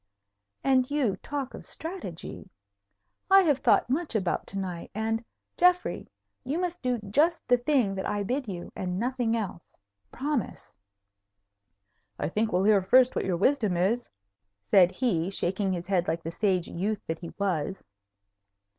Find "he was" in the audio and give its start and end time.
17.19-17.83